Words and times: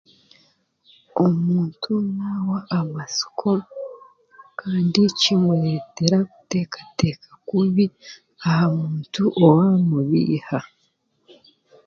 Omuntu 1.25 1.91
naawa 2.15 2.57
amatsiko 2.79 3.51
kandi 4.59 5.01
kimureetera 5.19 6.17
kuteekateeka 6.31 7.29
kubi 7.47 7.85
aha 8.47 8.65
muntu 8.77 9.23
owaamubaiha 9.45 10.59